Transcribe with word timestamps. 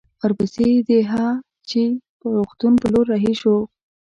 ورپسې 0.21 0.67
د 0.87 0.89
هه 1.11 1.27
چه 1.69 1.81
روغتون 2.35 2.73
پر 2.81 2.87
لور 2.93 3.05
رهي 3.13 3.33
شوو. 3.41 3.59